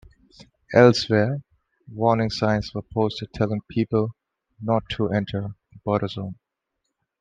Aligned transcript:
Elsewhere, 0.73 1.43
warning 1.93 2.31
signs 2.31 2.73
were 2.73 2.81
posted 2.81 3.31
telling 3.35 3.61
people 3.69 4.15
not 4.59 4.81
to 4.89 5.09
enter 5.11 5.49
the 5.73 5.77
border 5.85 6.07
zone. 6.07 6.39